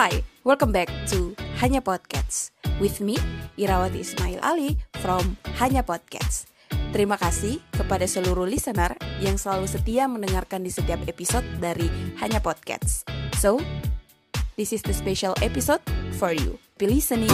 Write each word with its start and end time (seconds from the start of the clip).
Hi, 0.00 0.24
welcome 0.48 0.72
back 0.72 0.88
to 1.12 1.36
Hanya 1.60 1.84
Podcast 1.84 2.56
with 2.80 3.04
me, 3.04 3.20
Irawati 3.60 4.00
Ismail 4.00 4.40
Ali 4.40 4.80
from 4.96 5.36
Hanya 5.60 5.84
Podcast. 5.84 6.48
Terima 6.96 7.20
kasih 7.20 7.60
kepada 7.68 8.08
seluruh 8.08 8.48
listener 8.48 8.96
yang 9.20 9.36
selalu 9.36 9.68
setia 9.68 10.08
mendengarkan 10.08 10.64
di 10.64 10.72
setiap 10.72 11.04
episode 11.04 11.44
dari 11.60 11.84
Hanya 12.16 12.40
Podcast. 12.40 13.04
So, 13.36 13.60
this 14.56 14.72
is 14.72 14.80
the 14.80 14.96
special 14.96 15.36
episode 15.44 15.84
for 16.16 16.32
you. 16.32 16.56
Be 16.80 16.88
listening. 16.88 17.28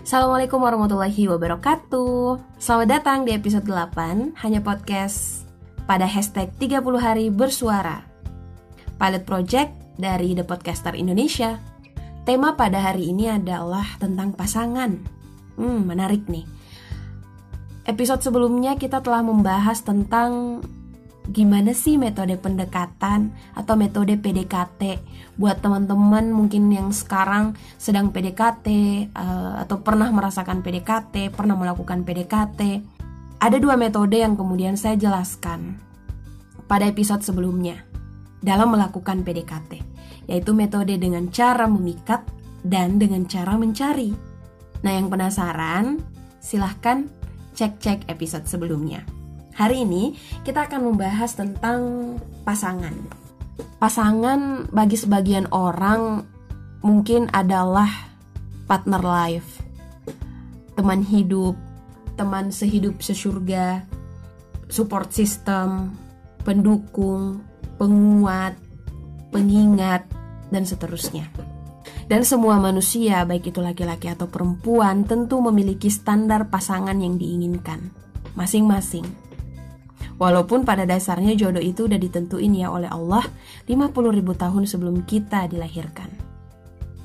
Assalamualaikum 0.00 0.56
warahmatullahi 0.56 1.28
wabarakatuh 1.28 2.40
Selamat 2.56 2.88
datang 2.88 3.28
di 3.28 3.36
episode 3.36 3.68
8 3.68 4.40
Hanya 4.40 4.64
Podcast 4.64 5.44
pada 5.84 6.08
hashtag 6.08 6.48
30 6.56 6.80
hari 6.96 7.28
bersuara 7.28 8.11
Pilot 9.02 9.26
Project 9.26 9.98
dari 9.98 10.30
The 10.30 10.46
Podcaster 10.46 10.94
Indonesia. 10.94 11.58
Tema 12.22 12.54
pada 12.54 12.78
hari 12.78 13.10
ini 13.10 13.26
adalah 13.26 13.98
tentang 13.98 14.30
pasangan. 14.30 14.94
Hmm, 15.58 15.90
menarik 15.90 16.30
nih. 16.30 16.46
Episode 17.82 18.22
sebelumnya 18.22 18.78
kita 18.78 19.02
telah 19.02 19.26
membahas 19.26 19.82
tentang 19.82 20.62
gimana 21.34 21.74
sih 21.74 21.98
metode 21.98 22.38
pendekatan 22.38 23.34
atau 23.58 23.74
metode 23.74 24.14
PDKT 24.22 25.02
buat 25.34 25.58
teman-teman 25.58 26.30
mungkin 26.30 26.70
yang 26.70 26.94
sekarang 26.94 27.58
sedang 27.82 28.14
PDKT 28.14 28.66
eh, 29.10 29.52
atau 29.66 29.82
pernah 29.82 30.14
merasakan 30.14 30.62
PDKT, 30.62 31.34
pernah 31.34 31.58
melakukan 31.58 32.06
PDKT. 32.06 32.86
Ada 33.42 33.58
dua 33.58 33.74
metode 33.74 34.22
yang 34.22 34.38
kemudian 34.38 34.78
saya 34.78 34.94
jelaskan 34.94 35.82
pada 36.70 36.86
episode 36.86 37.26
sebelumnya 37.26 37.91
dalam 38.42 38.74
melakukan 38.74 39.22
PDKT, 39.22 39.72
yaitu 40.26 40.52
metode 40.52 40.92
dengan 40.98 41.30
cara 41.30 41.64
memikat 41.70 42.26
dan 42.66 42.98
dengan 42.98 43.24
cara 43.26 43.54
mencari. 43.54 44.10
Nah, 44.82 44.92
yang 44.92 45.06
penasaran, 45.06 46.02
silahkan 46.42 47.06
cek-cek 47.54 48.10
episode 48.10 48.50
sebelumnya. 48.50 49.06
Hari 49.54 49.86
ini 49.86 50.18
kita 50.42 50.66
akan 50.66 50.90
membahas 50.90 51.38
tentang 51.38 51.80
pasangan. 52.42 52.94
Pasangan 53.78 54.70
bagi 54.74 54.98
sebagian 54.98 55.46
orang 55.54 56.26
mungkin 56.82 57.30
adalah 57.30 58.10
partner 58.66 59.02
life, 59.04 59.62
teman 60.74 61.04
hidup, 61.04 61.54
teman 62.16 62.50
sehidup 62.50 62.98
sesurga, 63.04 63.84
support 64.72 65.12
system, 65.12 65.94
pendukung, 66.42 67.44
penguat, 67.82 68.54
pengingat, 69.34 70.06
dan 70.54 70.62
seterusnya. 70.62 71.26
Dan 72.06 72.22
semua 72.22 72.62
manusia, 72.62 73.26
baik 73.26 73.50
itu 73.50 73.58
laki-laki 73.58 74.06
atau 74.06 74.30
perempuan, 74.30 75.02
tentu 75.02 75.42
memiliki 75.42 75.90
standar 75.90 76.46
pasangan 76.46 76.94
yang 76.94 77.18
diinginkan 77.18 77.90
masing-masing. 78.38 79.02
Walaupun 80.14 80.62
pada 80.62 80.86
dasarnya 80.86 81.34
jodoh 81.34 81.58
itu 81.58 81.90
udah 81.90 81.98
ditentuin 81.98 82.54
ya 82.54 82.70
oleh 82.70 82.86
Allah 82.86 83.26
50 83.66 83.90
ribu 84.14 84.38
tahun 84.38 84.70
sebelum 84.70 85.02
kita 85.02 85.50
dilahirkan. 85.50 86.06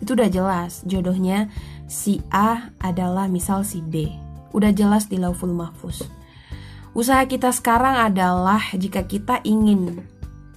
Itu 0.00 0.16
udah 0.16 0.32
jelas 0.32 0.80
jodohnya 0.88 1.52
si 1.84 2.24
A 2.32 2.72
adalah 2.80 3.28
misal 3.28 3.68
si 3.68 3.84
B. 3.84 4.08
Udah 4.56 4.72
jelas 4.72 5.12
di 5.12 5.20
lauful 5.20 5.52
mahfuz. 5.52 6.08
Usaha 6.96 7.24
kita 7.28 7.52
sekarang 7.52 8.00
adalah 8.00 8.60
jika 8.72 9.04
kita 9.04 9.44
ingin 9.44 10.00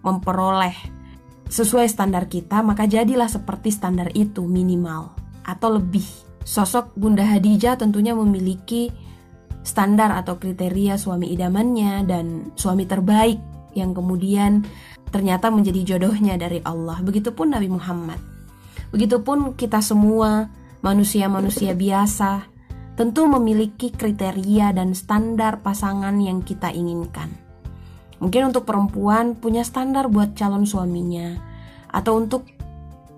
memperoleh 0.00 0.74
sesuai 1.50 1.90
standar 1.90 2.30
kita, 2.30 2.62
maka 2.62 2.86
jadilah 2.86 3.26
seperti 3.26 3.74
standar 3.74 4.14
itu 4.14 4.46
minimal 4.46 5.10
atau 5.42 5.76
lebih. 5.76 6.06
Sosok 6.46 6.96
Bunda 6.96 7.26
Hadijah 7.26 7.76
tentunya 7.76 8.16
memiliki 8.16 8.88
standar 9.60 10.14
atau 10.14 10.40
kriteria 10.40 10.96
suami 10.96 11.28
idamannya 11.34 12.08
dan 12.08 12.54
suami 12.56 12.88
terbaik 12.88 13.38
yang 13.76 13.92
kemudian 13.92 14.64
ternyata 15.10 15.50
menjadi 15.50 15.94
jodohnya 15.94 16.38
dari 16.38 16.62
Allah. 16.64 17.02
Begitupun 17.02 17.52
Nabi 17.52 17.68
Muhammad. 17.68 18.18
Begitupun 18.90 19.54
kita 19.54 19.82
semua 19.84 20.48
manusia-manusia 20.80 21.76
biasa 21.76 22.46
tentu 22.98 23.26
memiliki 23.28 23.92
kriteria 23.92 24.74
dan 24.74 24.96
standar 24.96 25.60
pasangan 25.62 26.14
yang 26.18 26.42
kita 26.42 26.72
inginkan. 26.72 27.49
Mungkin 28.20 28.52
untuk 28.52 28.68
perempuan 28.68 29.34
punya 29.36 29.64
standar 29.64 30.12
buat 30.12 30.36
calon 30.36 30.68
suaminya 30.68 31.40
atau 31.88 32.20
untuk 32.20 32.46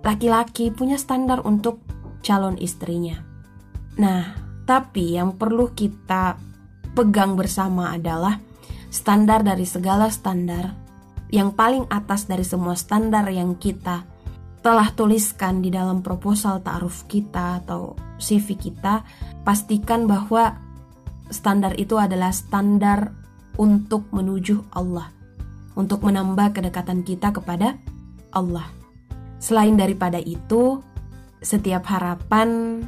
laki-laki 0.02 0.70
punya 0.70 0.96
standar 0.98 1.42
untuk 1.42 1.82
calon 2.22 2.54
istrinya. 2.58 3.18
Nah, 3.98 4.34
tapi 4.64 5.18
yang 5.18 5.34
perlu 5.36 5.74
kita 5.74 6.38
pegang 6.94 7.34
bersama 7.34 7.92
adalah 7.92 8.38
standar 8.88 9.42
dari 9.42 9.66
segala 9.66 10.06
standar 10.08 10.72
yang 11.32 11.56
paling 11.56 11.88
atas 11.88 12.28
dari 12.28 12.44
semua 12.44 12.76
standar 12.76 13.24
yang 13.32 13.56
kita 13.56 14.04
telah 14.62 14.94
tuliskan 14.94 15.58
di 15.58 15.74
dalam 15.74 16.04
proposal 16.06 16.62
ta'aruf 16.62 17.10
kita 17.10 17.64
atau 17.66 17.98
CV 18.22 18.54
kita, 18.54 19.02
pastikan 19.42 20.06
bahwa 20.06 20.54
standar 21.34 21.74
itu 21.74 21.98
adalah 21.98 22.30
standar 22.30 23.10
untuk 23.60 24.08
menuju 24.12 24.72
Allah, 24.72 25.12
untuk 25.76 26.04
menambah 26.04 26.56
kedekatan 26.56 27.04
kita 27.04 27.32
kepada 27.34 27.76
Allah. 28.32 28.68
Selain 29.42 29.74
daripada 29.74 30.22
itu, 30.22 30.80
setiap 31.42 31.90
harapan 31.90 32.80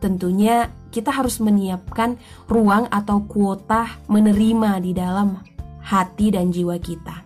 tentunya 0.00 0.72
kita 0.90 1.12
harus 1.12 1.38
menyiapkan 1.38 2.16
ruang 2.48 2.88
atau 2.88 3.22
kuota 3.28 4.00
menerima 4.08 4.80
di 4.80 4.96
dalam 4.96 5.38
hati 5.84 6.32
dan 6.32 6.50
jiwa 6.50 6.80
kita. 6.80 7.22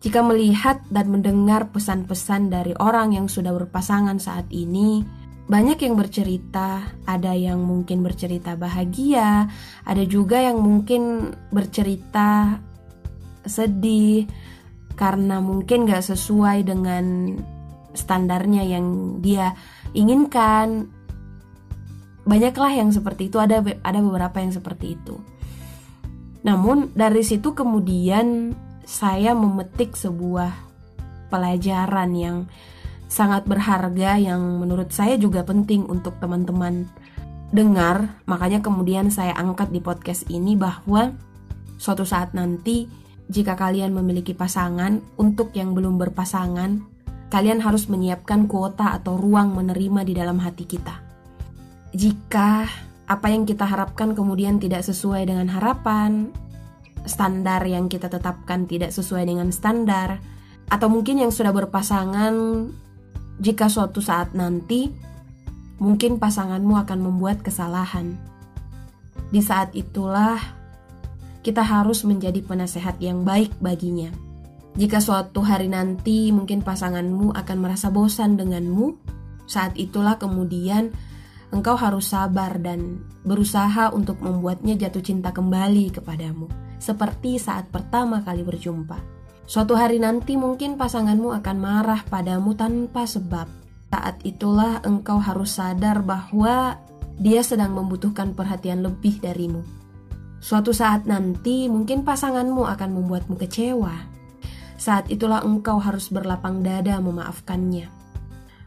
Jika 0.00 0.24
melihat 0.24 0.80
dan 0.88 1.12
mendengar 1.12 1.68
pesan-pesan 1.68 2.48
dari 2.48 2.72
orang 2.80 3.12
yang 3.12 3.28
sudah 3.28 3.52
berpasangan 3.52 4.16
saat 4.16 4.48
ini, 4.48 5.04
banyak 5.50 5.82
yang 5.82 5.98
bercerita, 5.98 6.94
ada 7.02 7.34
yang 7.34 7.58
mungkin 7.66 8.06
bercerita 8.06 8.54
bahagia, 8.54 9.50
ada 9.82 10.04
juga 10.06 10.38
yang 10.38 10.62
mungkin 10.62 11.34
bercerita 11.50 12.62
sedih 13.42 14.30
karena 14.94 15.42
mungkin 15.42 15.90
gak 15.90 16.06
sesuai 16.06 16.62
dengan 16.70 17.34
standarnya 17.98 18.62
yang 18.62 19.18
dia 19.18 19.58
inginkan. 19.90 20.86
Banyaklah 22.22 22.70
yang 22.70 22.94
seperti 22.94 23.26
itu 23.26 23.42
ada 23.42 23.58
ada 23.82 23.98
beberapa 23.98 24.38
yang 24.38 24.54
seperti 24.54 24.94
itu. 24.94 25.18
Namun 26.46 26.94
dari 26.94 27.26
situ 27.26 27.58
kemudian 27.58 28.54
saya 28.86 29.34
memetik 29.34 29.98
sebuah 29.98 30.54
pelajaran 31.26 32.10
yang 32.14 32.36
sangat 33.10 33.42
berharga 33.44 34.16
yang 34.22 34.62
menurut 34.62 34.94
saya 34.94 35.18
juga 35.18 35.42
penting 35.42 35.84
untuk 35.90 36.14
teman-teman 36.22 36.86
dengar. 37.50 38.22
Makanya 38.30 38.62
kemudian 38.62 39.10
saya 39.10 39.34
angkat 39.34 39.74
di 39.74 39.82
podcast 39.82 40.30
ini 40.30 40.54
bahwa 40.54 41.10
suatu 41.74 42.06
saat 42.06 42.32
nanti 42.32 42.86
jika 43.26 43.58
kalian 43.58 43.90
memiliki 43.90 44.30
pasangan 44.30 45.02
untuk 45.18 45.50
yang 45.58 45.74
belum 45.74 45.98
berpasangan 45.98 46.86
kalian 47.30 47.62
harus 47.62 47.86
menyiapkan 47.86 48.50
kuota 48.50 48.90
atau 48.98 49.14
ruang 49.14 49.54
menerima 49.54 50.02
di 50.02 50.14
dalam 50.18 50.42
hati 50.42 50.66
kita. 50.66 50.98
Jika 51.94 52.66
apa 53.06 53.26
yang 53.30 53.46
kita 53.46 53.66
harapkan 53.66 54.14
kemudian 54.14 54.58
tidak 54.58 54.82
sesuai 54.82 55.30
dengan 55.30 55.46
harapan, 55.50 56.34
standar 57.06 57.62
yang 57.66 57.86
kita 57.86 58.10
tetapkan 58.10 58.66
tidak 58.66 58.90
sesuai 58.90 59.30
dengan 59.30 59.54
standar, 59.54 60.18
atau 60.70 60.86
mungkin 60.90 61.22
yang 61.22 61.30
sudah 61.30 61.54
berpasangan, 61.54 62.34
jika 63.40 63.72
suatu 63.72 64.04
saat 64.04 64.36
nanti 64.36 64.92
mungkin 65.80 66.20
pasanganmu 66.20 66.76
akan 66.76 66.98
membuat 67.00 67.40
kesalahan. 67.40 68.20
Di 69.32 69.40
saat 69.40 69.72
itulah 69.72 70.36
kita 71.40 71.64
harus 71.64 72.04
menjadi 72.04 72.44
penasehat 72.44 73.00
yang 73.00 73.24
baik 73.24 73.56
baginya. 73.64 74.12
Jika 74.76 75.00
suatu 75.00 75.40
hari 75.40 75.72
nanti 75.72 76.30
mungkin 76.30 76.60
pasanganmu 76.60 77.32
akan 77.32 77.56
merasa 77.58 77.88
bosan 77.88 78.36
denganmu, 78.36 78.94
saat 79.48 79.74
itulah 79.74 80.20
kemudian 80.20 80.92
engkau 81.50 81.74
harus 81.74 82.12
sabar 82.12 82.60
dan 82.60 83.02
berusaha 83.26 83.90
untuk 83.90 84.20
membuatnya 84.22 84.78
jatuh 84.78 85.02
cinta 85.02 85.34
kembali 85.34 85.90
kepadamu, 85.90 86.46
seperti 86.78 87.40
saat 87.40 87.66
pertama 87.72 88.22
kali 88.22 88.46
berjumpa. 88.46 89.19
Suatu 89.50 89.74
hari 89.74 89.98
nanti 89.98 90.38
mungkin 90.38 90.78
pasanganmu 90.78 91.34
akan 91.42 91.56
marah 91.58 92.06
padamu 92.06 92.54
tanpa 92.54 93.02
sebab. 93.02 93.50
Saat 93.90 94.22
itulah 94.22 94.78
engkau 94.86 95.18
harus 95.18 95.58
sadar 95.58 96.06
bahwa 96.06 96.78
dia 97.18 97.42
sedang 97.42 97.74
membutuhkan 97.74 98.30
perhatian 98.38 98.86
lebih 98.86 99.18
darimu. 99.18 99.66
Suatu 100.38 100.70
saat 100.70 101.02
nanti 101.10 101.66
mungkin 101.66 102.06
pasanganmu 102.06 102.62
akan 102.62 102.90
membuatmu 102.94 103.34
kecewa. 103.42 104.22
saat 104.80 105.12
itulah 105.12 105.44
engkau 105.44 105.76
harus 105.76 106.08
berlapang 106.08 106.62
dada 106.64 106.96
memaafkannya. 107.02 107.90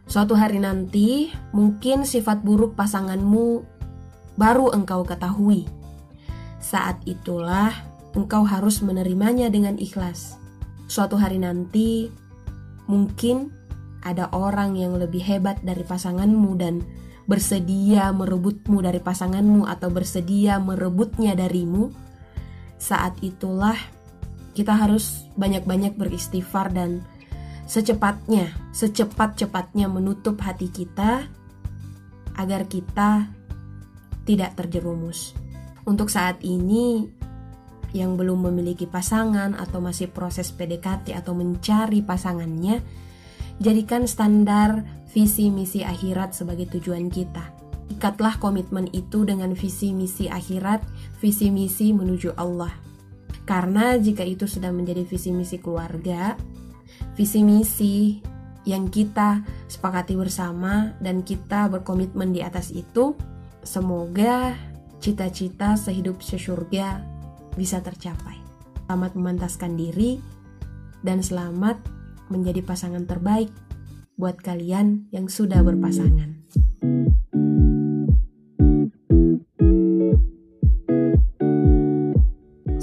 Suatu 0.05 0.37
hari 0.37 0.61
nanti, 0.61 1.33
mungkin 1.55 2.05
sifat 2.05 2.45
buruk 2.45 2.77
pasanganmu 2.77 3.65
baru 4.37 4.69
engkau 4.77 5.01
ketahui. 5.07 5.65
Saat 6.61 7.01
itulah 7.09 7.73
engkau 8.13 8.45
harus 8.45 8.83
menerimanya 8.85 9.49
dengan 9.49 9.81
ikhlas. 9.81 10.42
Suatu 10.93 11.17
hari 11.17 11.41
nanti, 11.41 12.05
mungkin 12.85 13.49
ada 14.05 14.29
orang 14.29 14.77
yang 14.77 14.93
lebih 14.93 15.25
hebat 15.25 15.57
dari 15.65 15.81
pasanganmu 15.81 16.53
dan 16.53 16.85
bersedia 17.25 18.13
merebutmu 18.13 18.77
dari 18.77 19.01
pasanganmu 19.01 19.65
atau 19.65 19.89
bersedia 19.89 20.61
merebutnya 20.61 21.33
darimu. 21.33 21.89
Saat 22.77 23.25
itulah 23.25 23.73
kita 24.53 24.77
harus 24.77 25.25
banyak-banyak 25.33 25.97
beristighfar 25.97 26.69
dan 26.69 27.01
secepatnya, 27.65 28.53
secepat-cepatnya 28.69 29.89
menutup 29.89 30.37
hati 30.45 30.69
kita 30.69 31.25
agar 32.37 32.69
kita 32.69 33.33
tidak 34.29 34.53
terjerumus. 34.53 35.33
Untuk 35.89 36.13
saat 36.13 36.37
ini 36.45 37.09
yang 37.93 38.17
belum 38.17 38.49
memiliki 38.49 38.89
pasangan 38.89 39.53
atau 39.53 39.79
masih 39.79 40.09
proses 40.09 40.49
PDKT 40.49 41.13
atau 41.13 41.37
mencari 41.37 42.01
pasangannya, 42.01 42.81
jadikan 43.61 44.09
standar 44.09 44.81
visi 45.13 45.53
misi 45.53 45.85
akhirat 45.85 46.33
sebagai 46.33 46.67
tujuan 46.73 47.07
kita. 47.13 47.53
Ikatlah 47.93 48.41
komitmen 48.41 48.89
itu 48.89 49.21
dengan 49.23 49.53
visi 49.53 49.93
misi 49.93 50.25
akhirat, 50.25 50.81
visi 51.21 51.53
misi 51.53 51.93
menuju 51.93 52.33
Allah. 52.33 52.73
Karena 53.45 53.93
jika 54.01 54.25
itu 54.25 54.49
sudah 54.49 54.73
menjadi 54.73 55.05
visi 55.05 55.29
misi 55.29 55.61
keluarga, 55.61 56.33
visi 57.13 57.45
misi 57.45 58.17
yang 58.65 58.89
kita 58.89 59.45
sepakati 59.69 60.17
bersama 60.17 60.97
dan 60.97 61.21
kita 61.21 61.69
berkomitmen 61.69 62.33
di 62.33 62.41
atas 62.41 62.73
itu, 62.73 63.13
semoga 63.61 64.57
cita-cita 65.03 65.75
sehidup 65.75 66.23
sesurga 66.23 67.12
bisa 67.55 67.79
tercapai. 67.79 68.39
Selamat 68.85 69.11
memantaskan 69.15 69.79
diri 69.79 70.19
dan 71.01 71.23
selamat 71.23 71.81
menjadi 72.29 72.61
pasangan 72.65 73.05
terbaik 73.05 73.51
buat 74.17 74.39
kalian 74.39 75.09
yang 75.09 75.27
sudah 75.27 75.65
berpasangan. 75.65 76.43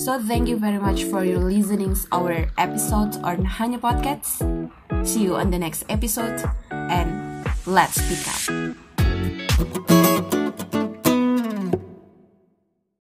So 0.00 0.16
thank 0.16 0.48
you 0.48 0.56
very 0.56 0.80
much 0.80 1.04
for 1.04 1.28
your 1.28 1.44
listening 1.44 1.92
our 2.10 2.48
episode 2.56 3.20
on 3.20 3.44
Hanya 3.44 3.76
Podcast. 3.76 4.40
See 5.04 5.28
you 5.28 5.36
on 5.36 5.52
the 5.52 5.60
next 5.60 5.84
episode 5.92 6.40
and 6.72 7.44
let's 7.68 8.00
speak 8.00 8.24
up. 8.24 8.89